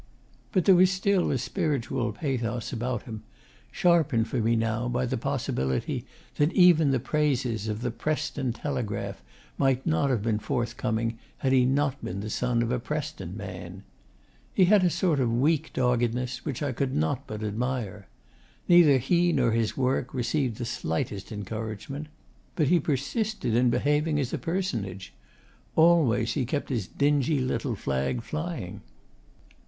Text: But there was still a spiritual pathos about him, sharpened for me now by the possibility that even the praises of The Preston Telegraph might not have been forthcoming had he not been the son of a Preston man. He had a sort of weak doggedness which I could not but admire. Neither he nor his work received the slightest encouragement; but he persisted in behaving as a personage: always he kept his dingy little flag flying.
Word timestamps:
But 0.51 0.65
there 0.65 0.73
was 0.73 0.89
still 0.89 1.29
a 1.29 1.37
spiritual 1.37 2.11
pathos 2.11 2.73
about 2.73 3.03
him, 3.03 3.21
sharpened 3.71 4.27
for 4.27 4.37
me 4.41 4.55
now 4.55 4.89
by 4.89 5.05
the 5.05 5.15
possibility 5.15 6.05
that 6.37 6.51
even 6.53 6.89
the 6.89 6.99
praises 6.99 7.67
of 7.67 7.81
The 7.81 7.91
Preston 7.91 8.51
Telegraph 8.51 9.21
might 9.59 9.85
not 9.85 10.09
have 10.09 10.23
been 10.23 10.39
forthcoming 10.39 11.19
had 11.37 11.51
he 11.51 11.65
not 11.65 12.03
been 12.03 12.19
the 12.21 12.31
son 12.31 12.63
of 12.63 12.71
a 12.71 12.79
Preston 12.79 13.37
man. 13.37 13.83
He 14.55 14.65
had 14.65 14.83
a 14.83 14.89
sort 14.89 15.19
of 15.19 15.31
weak 15.31 15.69
doggedness 15.71 16.45
which 16.45 16.63
I 16.63 16.71
could 16.71 16.95
not 16.95 17.27
but 17.27 17.43
admire. 17.43 18.07
Neither 18.67 18.97
he 18.97 19.31
nor 19.31 19.51
his 19.51 19.77
work 19.77 20.15
received 20.15 20.57
the 20.57 20.65
slightest 20.65 21.31
encouragement; 21.31 22.07
but 22.55 22.69
he 22.69 22.79
persisted 22.79 23.53
in 23.55 23.69
behaving 23.69 24.19
as 24.19 24.33
a 24.33 24.39
personage: 24.39 25.13
always 25.75 26.33
he 26.33 26.43
kept 26.43 26.69
his 26.69 26.87
dingy 26.87 27.39
little 27.39 27.75
flag 27.75 28.23
flying. 28.23 28.81